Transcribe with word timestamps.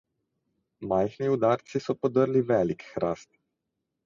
Majhni 0.93 1.29
udarci 1.33 1.83
so 1.87 1.95
podrli 2.01 2.43
velik 2.53 2.89
hrast. 2.95 3.31